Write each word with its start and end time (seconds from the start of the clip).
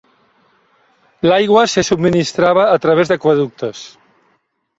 L'aigua 1.29 1.65
se 1.73 1.83
subministrava 1.91 2.65
a 2.79 2.81
través 2.87 3.13
d'aqüeductes. 3.13 3.85